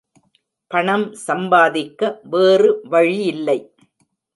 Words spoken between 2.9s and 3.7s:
வழியில்லை.